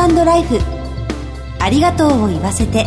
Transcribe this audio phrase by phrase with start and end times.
[0.00, 0.58] ートライフ。
[1.60, 2.86] ありがとうを言わせて。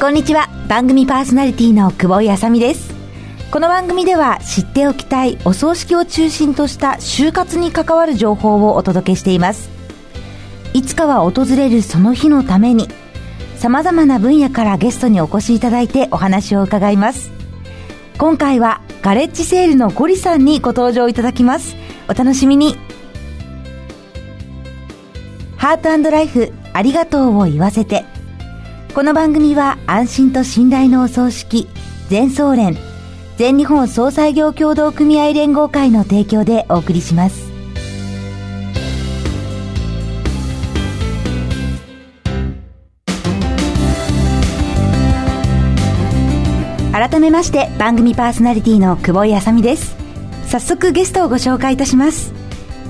[0.00, 0.48] こんにちは。
[0.68, 2.94] 番組パーソナリティの久保井あさみです。
[3.50, 9.70] この番組では知っておきたいお葬式を中心とした就活に関わる情報をお届けしています。
[10.72, 12.88] いつかは訪れるその日のために
[13.56, 17.30] 様々な分野からゲストにお越しいただいてお話を伺います。
[18.18, 21.76] 今回はガレッジセールのゴリさんにご登場いただきます。
[22.08, 22.78] お楽しみに。
[25.58, 28.06] ハートライフありがとうを言わせて。
[28.94, 31.68] この番組は安心と信頼のお葬式
[32.08, 32.78] 全総連
[33.36, 37.53] 全日本総裁業協同組合連合会の提供でお送りします。
[46.94, 49.96] 改めまして番組パーソナリティの久保井あさみです。
[50.46, 52.32] 早速ゲストをご紹介いたします。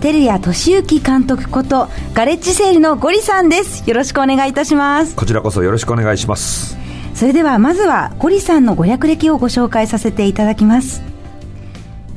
[0.03, 3.89] 照屋俊之監督ことガレッジセールのゴリさんです。
[3.89, 5.17] よろしくお願いいたします。
[5.17, 6.77] こちらこそよろしくお願いします。
[7.15, 11.03] それではまずはゴリさんのご略歴をご紹介させていただきます。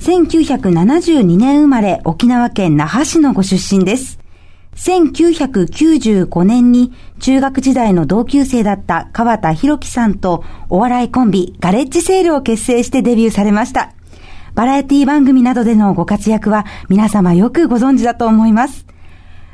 [0.01, 4.19] 1972年生まれ沖縄県那覇市のご出身です
[4.77, 13.93] 1995年に中学時代の同級生だった川田博樹さんとお笑いコンビガレッジセールを結成してデビューされました。
[14.53, 18.87] バラエティ番組などでのご活躍は皆様よくご存知だと思います。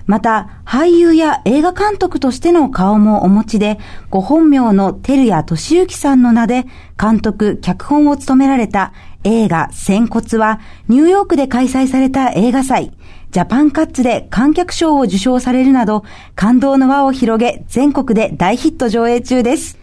[0.05, 6.65] また、俳優や映画監督としての顔もお持ちで、ご本名の照屋俊之さんの名で、
[6.99, 8.91] 監督、脚本を務められた
[9.23, 12.91] 映画、仙骨は、ニューヨークで開催された映画祭、
[13.33, 16.03] ジャパンカッツで観客賞を受賞されるなど、
[16.35, 19.79] 感動の輪を広げ、全国で大ヒット上映中です。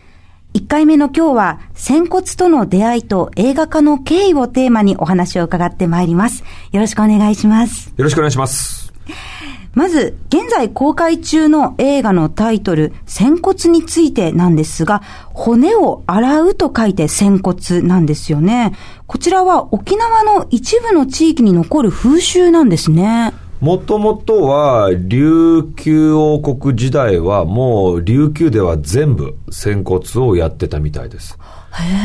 [0.54, 6.44] 1回目の今日は、仙骨との出会いと映画化の経緯をテーマにお話を伺ってまいります。
[6.70, 7.88] よろしくお願いします。
[7.88, 8.92] よろしくお願いします。
[9.74, 15.02] まず、現在公開中の映画のタイトル、仙骨についてなんですが、
[15.32, 18.76] 骨を洗うと書いて仙骨なんですよね。
[19.08, 23.32] こちらは沖縄の一部の地域に残る風習なんですね。
[23.60, 31.38] もともとは、琉球王国時代は、もう琉球では全部、仙骨をやってたみたいです。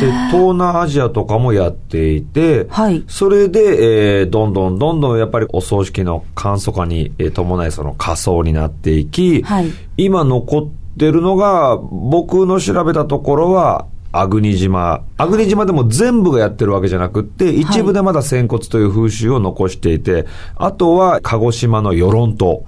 [0.02, 13.88] で、東南アジアとかもやっていて、はい、それで、えー、どんどんどんどんやっぱりお葬式の簡素化に、えー、伴いその仮装になっていき、はい、今残ってるのが、僕の調べたところは、
[14.18, 15.04] 阿国島。
[15.18, 22.66] 阿国島でも全部がやってるわけじゃなくって、一部でまだ仙骨という風習を残していて、はい、あとは鹿児島の与論島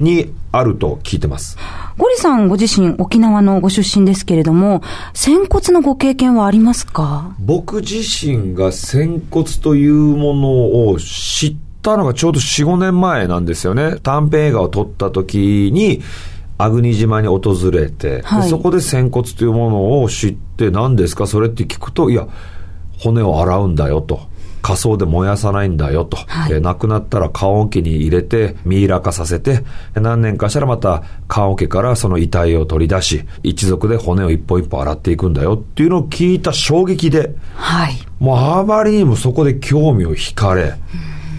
[0.00, 1.56] にあると聞いてます。
[1.58, 4.82] はい、ゴリさんご自身沖縄のご出身ですけれども、
[5.14, 7.34] 仙骨のご経験はありますか？
[7.38, 13.96] 僕自身が仙骨というものを知ったのがちょうど4、5年前なんですよね。
[14.02, 16.02] 短編映画を撮った時に、
[16.58, 21.26] 阿国島に訪れて、はい、そこで仙骨というものを知って、何ですか？
[21.26, 22.28] それって聞くと、いや、
[22.98, 24.30] 骨を洗うんだよと。
[24.62, 26.16] 仮想で燃やさないんだよと。
[26.16, 29.64] はい、亡くなったら棺桶に入れて、ミイラ化させて、
[29.94, 40.72] 何年かしたらまた棺桶からその遺体を取り出し、一族で骨を一本一本洗っていくんだよっていうのを聞いた衝撃で、はい、もうあまりにもそこで興味を惹かれ、うん。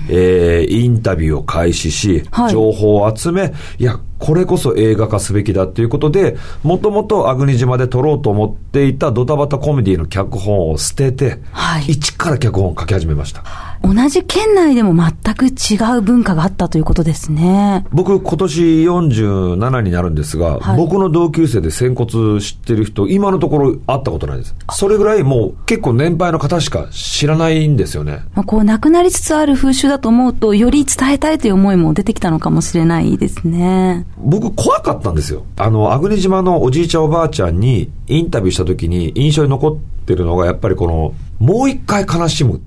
[0.09, 13.43] えー、インタビューを開始し、情報を集め、いや、これこそ映画化すべきだということで、もともと阿国島で撮ろうと思っていたドタバタコメディの脚本を捨てて、はい、一から脚本を書き始めました。
[13.83, 17.85] 同じ県内でも全く違う文化があったということですね。
[17.91, 24.55] 僕、今年47になるんですが、はい、僕の同級生で仙骨知ってる人、今のところ会ったことないです。
[24.71, 28.21] それぐらいもう結構年配の方しか知らないんですよね。
[28.35, 34.05] まあ、こう、亡くなりつつある風習だと思うと、より伝えたいという思いも出てきたのかもしれないですね。
[34.17, 35.45] 僕、怖かったんですよ。
[35.57, 42.55] あの、阿国島のおじいちゃんおばあちゃんにインタビューした時に印象に残ってるのが、やっぱりこの、もう一回悲しむ。
[42.55, 42.63] って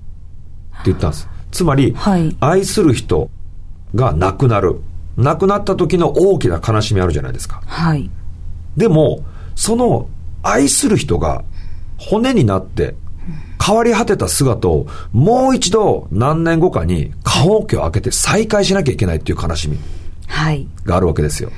[0.85, 1.27] 言ったんです。
[1.51, 3.29] つまり、はい、愛する人
[3.95, 4.81] が亡くなる。
[5.15, 7.61] 亡くなった時の大きな悲しみあるじゃないですか。
[7.65, 8.09] はい。
[8.75, 9.23] でも、
[9.55, 10.07] その
[10.43, 11.43] 愛する人が
[11.97, 12.95] 骨になって
[13.63, 19.77] 変わり果てた姿をもう一度何年後かに棺桶を開けて再会しなきゃいけないっていう悲しみ
[20.85, 21.51] があるわけですよ。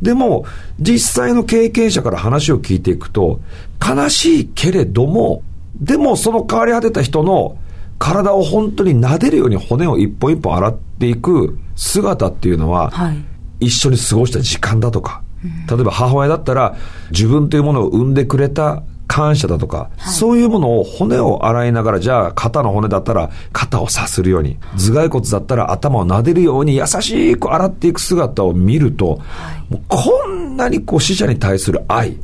[0.00, 0.44] でも、
[0.80, 3.40] 実際の経験者から話を聞いていくと、
[3.80, 5.42] 悲しいけれども、
[5.80, 7.56] でもその変わり果てた人の
[7.98, 13.12] 体を本当に撫でるように骨を一本一本洗っていく姿っていうのは、は
[13.60, 15.22] い、一緒に過ごした時間だとか、
[15.68, 16.76] 例えば母親だったら
[17.10, 18.82] 自分というものを産んでくれた
[19.12, 29.20] 感謝だとか、そういうものを骨を洗いながら、じゃあ肩の骨だったら肩をさするように、頭蓋骨だったら頭を撫でるように優しく洗っていく姿を見ると、
[29.68, 32.16] もうこんなにこう死者に対する愛、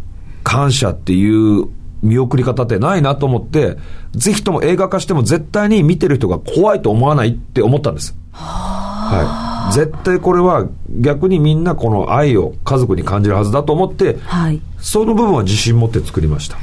[0.42, 1.66] 感謝っていう
[2.02, 3.76] 見送り方ってないなと思って、
[4.12, 8.16] ぜひとも映画化しても絶対に見てる人が怖いと思わないって思ったんです。
[8.32, 9.74] はい。
[9.74, 10.66] 絶対これは
[11.00, 14.62] 逆にみんなこの愛を家族に感じるはずだと思って、はい。
[14.78, 16.56] その部分は自信持って作りました。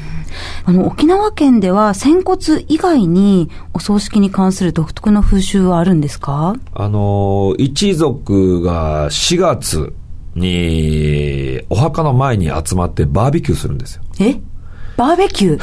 [0.65, 2.37] あの、沖縄県では仙骨
[2.67, 6.55] 以外にお葬式に関する独特の風習はあるんですか？
[6.73, 9.93] あのー一族が4月
[10.35, 14.03] にお墓の前に集まってバーベキューするんですよ。
[14.19, 14.39] え？
[14.97, 15.61] バーベキュー？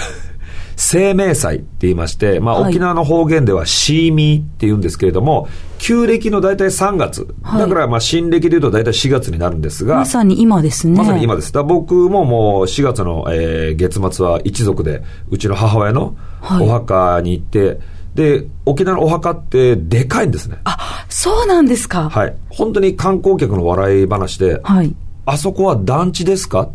[0.77, 5.49] 生命祭って言いまして、まあ、はい沖縄の方言ではシーミーって言うんですけれども、
[5.79, 7.27] 旧暦の大体3月。
[7.43, 10.97] はいだからまあ新暦で言うと大体4月になるんですが、まさに今ですね。
[10.97, 11.53] まさに今です。
[11.53, 17.79] だ僕ももう4月の、えー月末は一族で、うちの母親のはいお墓に行って、
[18.15, 20.59] で、沖縄のお墓ってでかいんですね。
[20.65, 20.77] あ、
[21.09, 22.11] そうなんですか。
[22.11, 22.35] はい。
[22.51, 24.95] 本当に観光客の笑い話で、はい。
[25.25, 26.71] あそこは団地ですかっ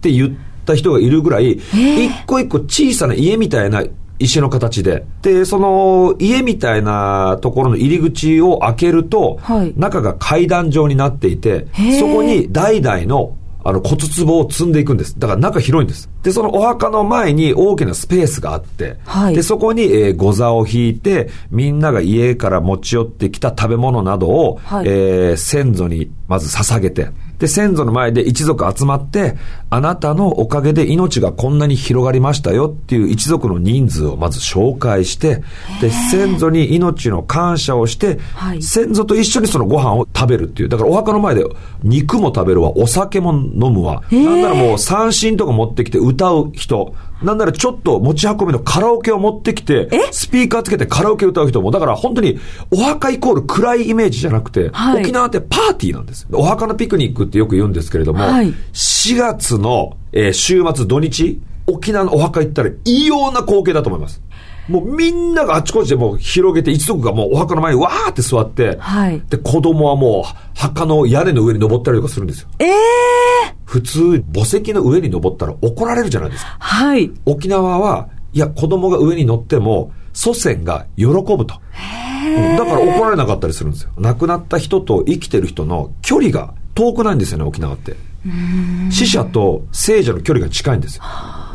[0.00, 0.30] て言っ
[0.70, 3.84] た人がいるぐらい、え一個一個小さな家みたいな
[4.20, 9.72] 石の形で、で、その家みたいなところの入り口を開けると、はい。
[9.76, 11.66] 中が階段状になっていて
[11.98, 15.18] そこに代々のあの骨壺を積んでいくんです。
[15.18, 16.08] だから中広いんです。
[16.22, 19.34] で、そのお墓の前に大きなスペースがあって、はい。
[19.34, 24.86] で、そこに、えー、ご座を引いて、みんなが家から持ち寄ってきた食べ物などを、はい。
[24.86, 27.10] えー先祖にまず捧げて、
[27.40, 29.36] で、先祖の前で一族集まって、
[29.70, 35.42] あなたのおかげで命がこんなに広がりましたよっていう一族の人数をまず紹介して、
[35.80, 40.68] で、先祖に命の感謝をして、はい先祖と一緒にそのご飯を食べるっていう。
[40.68, 41.44] だからお墓の前で
[41.82, 44.02] 肉も食べるわ、お酒も飲むわ。
[44.10, 46.94] なんならもう三振とか持ってきて歌う人。
[47.22, 51.70] なんならちょっと持ち運びのカラオケを持ってきて、スピーカーつけてカラオケ歌う人も。
[51.70, 52.38] だから本当に
[52.70, 56.26] お墓イコール暗いイメージじゃなくて、はい沖縄ってパーティーなんです。
[56.32, 64.22] お墓のピクニックってよく言うんですけれども、はい4月の、えー週末土日、沖縄のお墓行ったら異様な光景だと思います。
[64.68, 72.48] もうみんながあちこちでもう広げて、一族がもうお墓の前にわーって座って、はいで、子供はもう墓の屋根の上に登ったりとかするんですよ。
[72.60, 72.70] ええ
[73.70, 76.56] 普通、墓石の上に登ったら怒られるじゃないですか。
[76.58, 77.12] はい。
[77.24, 81.30] 沖縄は、いや、子供が上に乗っても、祖先が喜ぶと。
[81.36, 81.46] うん
[82.56, 83.92] だから怒られなかったりするんですよ。
[83.96, 87.94] 亡くなった人と生きてる人の距離が遠くないんですよね、沖縄って。
[88.90, 91.04] 死者と生者の距離が近いんですよ。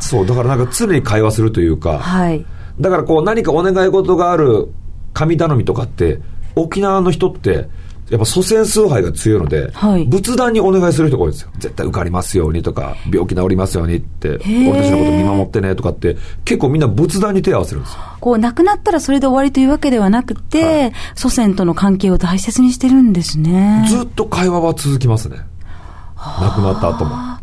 [0.00, 2.46] そう、だからなんか常に会話するというか、はい。
[2.80, 4.68] だからこう何かお願い事がある
[5.12, 6.20] 神頼みとかって、
[6.54, 7.68] 沖縄の人って、
[8.10, 11.50] やっぱ祖先崇拝が強いので、はい仏壇にお願いする人が多いんですよ。
[11.58, 18.00] 絶対受かりますようにとか、病気治りますようにって、ー俺たちのこと見守ってねとかって、結構みんな仏壇に手を合わせるんですよ。
[18.20, 23.86] こう、亡くなったらそれで終わりというわけではなくて、はい祖先との関係を大切にしてるんですね。
[23.88, 25.38] ずっと会話は続きますね。
[26.16, 27.35] 亡くなった後も。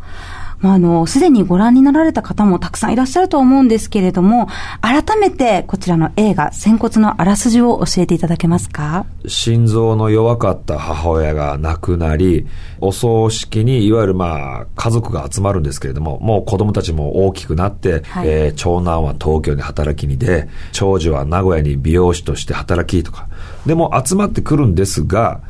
[0.64, 4.48] まあ、あの、すでにご覧になられた方もたくさんいらっしゃると思うんですけれども、
[4.82, 9.06] 改めてこちらの映画、仙骨のあらすじを教えていただけますか？
[9.28, 12.48] 心臓の弱かった母親が亡くなり、
[12.80, 18.30] お葬式にいわゆるまあ家族が集まるんですけれども、もう子供たちも大きくなって、はい。
[18.30, 23.28] えー長男は東京に働きに出、長女は名古屋に美容師として働きとか、
[23.66, 25.42] でも集まってくるんですが、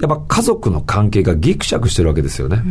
[0.00, 2.62] やっぱ家族の関係がギクシャクしてるわけですよね。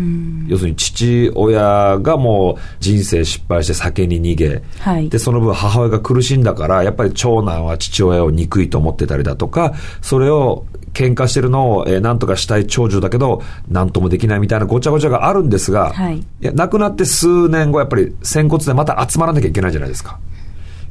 [0.47, 20.17] 要するに父親がもう人生失敗して酒に逃げ、はいで、その分母親が苦しんだから、やっぱり長男は父親を憎いと思ってたりだとか、それを喧嘩してるのを、えー何とかしたい長女だけど、何ともできないみたいなごちゃごちゃがあるんですが、はいや亡くなって数年後、やっぱり仙骨でまた集まらなきゃいけないじゃないですか。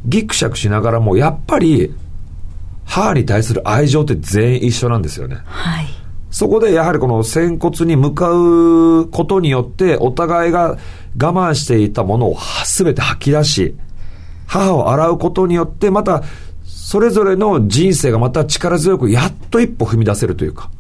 [0.05, 1.95] ギクシャクしながらも、やっぱり、
[2.85, 5.39] 母に対する愛情って全員一緒なんですよね。
[5.45, 5.96] はい。
[6.37, 10.77] そこでやはりこの仙骨に向かうことによって、お互いが
[11.19, 13.75] 我慢していたものを全て吐き出し、
[14.47, 16.23] 母を洗うことによって、また、
[16.67, 20.71] それぞれの人生がまた力強く、やっと一歩踏み出せるというか、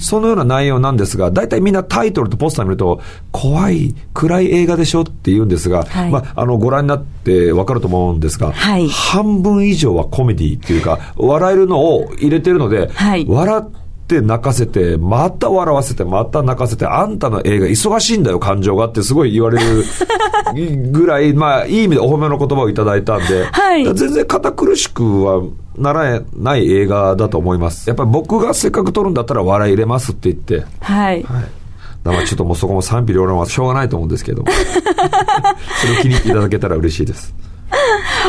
[0.00, 6.10] そのような内容なんですが、大体みんなタイトルとポスター見ると、怖い、暗い映画でしょって言うんですが、はい。
[6.10, 8.88] まあ、あの、ご覧になってわかると思うんですが、はい。
[8.88, 13.24] 半分以上はコメディっていうか、笑えるのを入れてるので、はい。
[13.28, 19.84] 笑って泣かせて、また笑わせて、また泣かせて、あんたの映画忙しいんだよ、感情がってすごい言われる
[20.90, 25.42] ぐらい、まあ、いい意味でお褒めの言葉をいただいたんで、はい全然堅苦しくは
[25.76, 27.88] ならない映画だと思います。
[27.88, 31.22] やっぱり僕がせっかく撮るんだったら笑い入れますって言って、はい。
[31.22, 31.44] はい。
[32.04, 34.44] だからちょっともうそこも賛否両論はしょうがないと思うんですけど
[35.80, 37.32] それを気に入っていただけたら嬉しいです。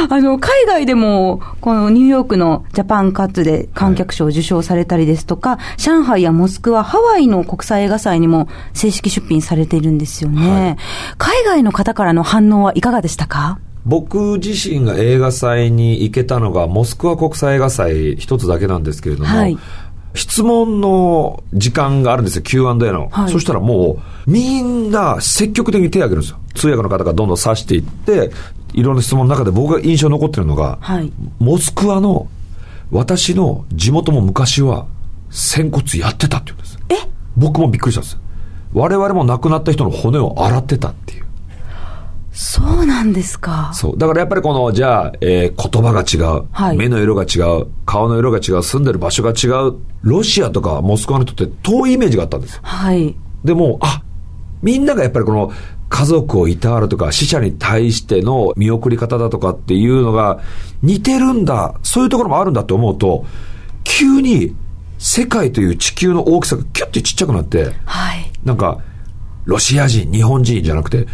[0.10, 10.78] あの、海外でも、このニューヨークのジャパンカッツで観客賞を受賞されたりですとか、上海やモスクワ、ハワイの国際映画祭にも正式出品されているんですよね。
[11.18, 13.60] 海外の方からの反応はいかがでしたか？
[13.86, 19.58] 僕自身が映画祭に行けたのが、モスクワ国際映画祭一つだけなんですけれども、はい
[20.14, 23.10] 質問の時間があるんですよ、Q&A の。
[23.10, 26.40] はいそしたらもう、みんな積極的に手を挙げるんですよ。
[26.54, 28.32] 通訳の方がどんどん指していって、
[28.74, 32.28] いろんな質問の中で僕が印象に残ってるのが、はいモスクワの、
[32.92, 34.86] 私の地元も昔は、
[35.32, 36.80] 仙骨やってたって言うんです。
[36.90, 37.10] え？
[37.36, 38.20] 僕もびっくりしたんです。
[38.74, 41.23] 我々も亡くなった人の骨を洗ってたっていう。
[42.34, 43.72] そうなんですか。
[43.74, 43.98] そう。
[43.98, 52.62] だからやっぱりこの、じゃあ、えー言葉が違う、はい目の色が違う、顔の色が違う、住んでる場所が違う、ロシアとかモスクワの人って遠いイメージがあったんですよ。
[52.64, 53.16] はい。
[53.44, 54.02] でも、あ、
[54.64, 55.52] みんながやっぱりこの、
[55.90, 60.40] 家族をいたわるとか、死者に対しての見送り方だとかっていうのが
[60.82, 63.26] 似てるんだ、そういうところもあるんだと思うと、
[63.84, 64.56] 急に
[64.98, 68.32] 世界という地球の大きさがキュッてちっちゃくなって、はい。
[68.44, 68.80] なんか、
[69.46, 71.10] ロシア人、日本人じゃなくて、地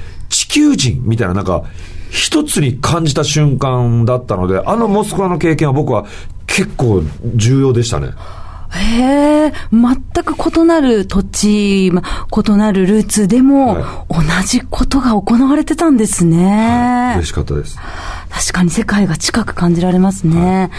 [0.49, 1.63] 球人みたいな、なんか、
[2.09, 6.05] 一つに感じた瞬間だったので、あのモスクワの経験は僕は
[6.47, 7.03] 結構
[7.35, 8.09] 重要でしたね。
[8.71, 12.03] へえ、全く異なる土地、ま
[12.45, 17.13] 異なるルーツでも、は同じことが行われてたんですね。
[17.15, 17.77] 嬉しかったです。
[18.29, 20.69] 確かに世界が近く感じられますね。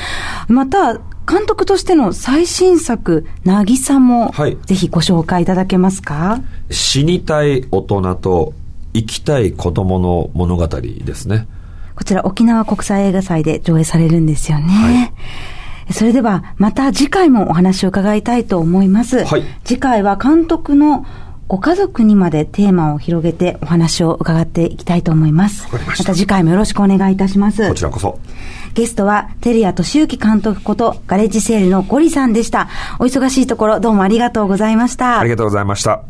[0.49, 0.95] また、
[1.29, 6.41] 監督としての最新作、なぎさも、はいぜひご紹介いただけますか？
[6.71, 8.53] 死にたい大人と
[8.93, 11.47] 生きたい子供の物語ですね。
[11.95, 15.13] こちら沖縄国際映画祭で上映されるんですよね。
[15.93, 19.25] それでは、また次回もお話を伺いたいと思います。
[19.25, 21.05] はい次回は監督の
[21.51, 25.67] ご家族にまでテーマを広げてお話を伺っていきたいと思います。
[25.85, 27.69] ましたた次回もよろしくお願いいたします。
[27.69, 28.21] こちらこそ。
[28.75, 32.69] ゲストは、照屋俊之監督こと、ガレッジセールのゴリさんでした。
[33.01, 35.19] お忙しいところ、どうもありがとうございました。
[35.19, 36.10] ありがとうございました。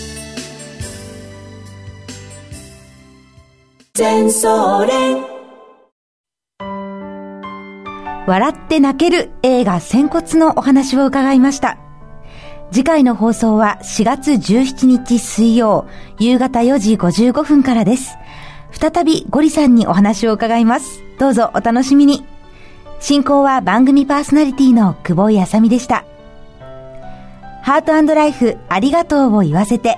[3.93, 5.17] 全総連
[8.25, 11.77] 笑って泣ける映画仙骨のお話を伺いました。
[12.71, 18.15] 次回の放送は4月17日水曜夕方4時55分からです。
[18.71, 21.03] 再びゴリさんにお話を伺います。
[21.19, 22.23] どうぞお楽しみに。
[23.01, 26.05] 進行は番組パーソナリティの久保井あさみでした。
[27.61, 29.97] ハートライフありがとうを言わせて。